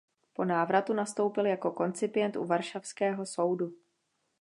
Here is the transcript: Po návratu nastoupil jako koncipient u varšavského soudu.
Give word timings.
Po 0.33 0.45
návratu 0.45 0.93
nastoupil 0.93 1.45
jako 1.45 1.71
koncipient 1.71 2.35
u 2.35 2.45
varšavského 2.45 3.25
soudu. 3.25 3.73